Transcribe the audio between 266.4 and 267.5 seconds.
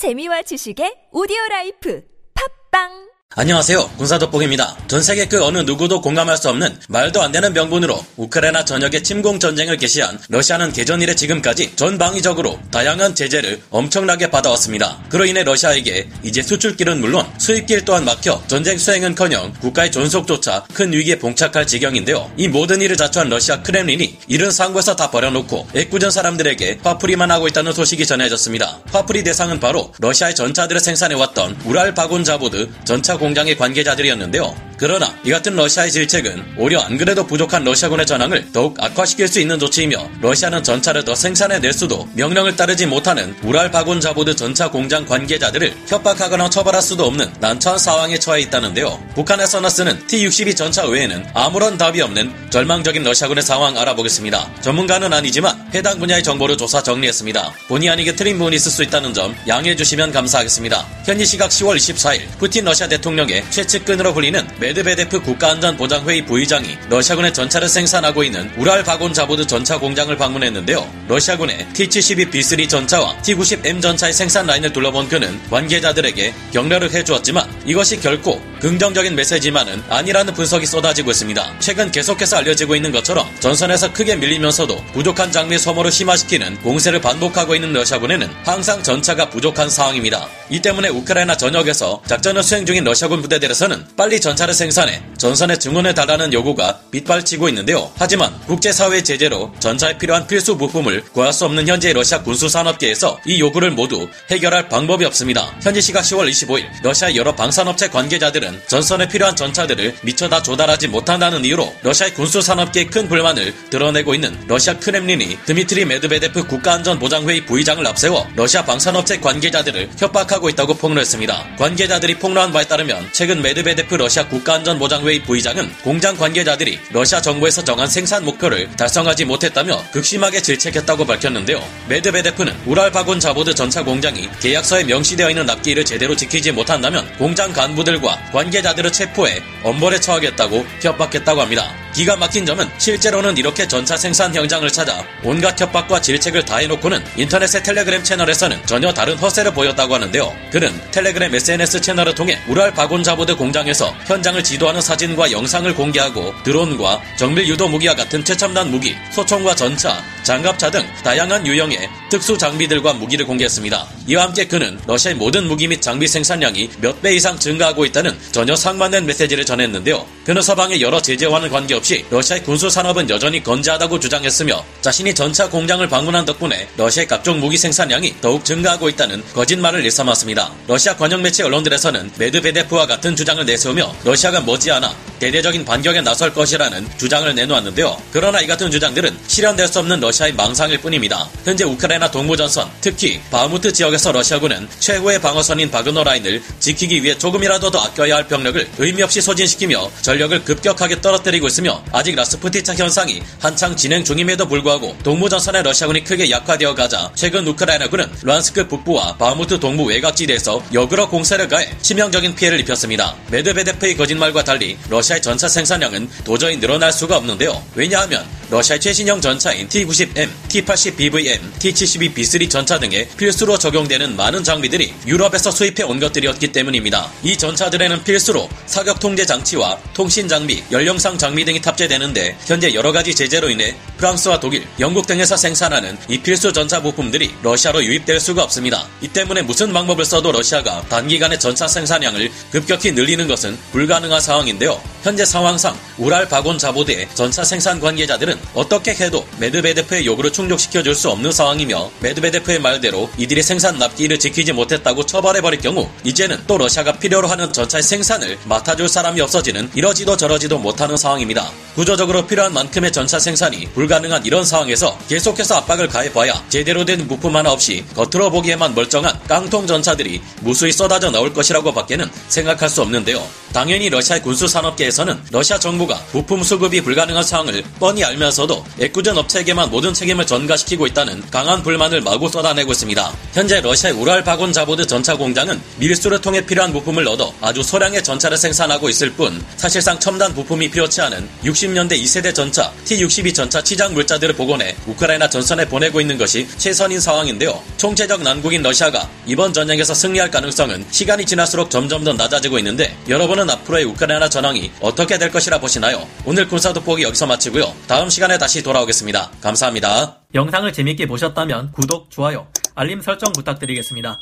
제대로 된 부품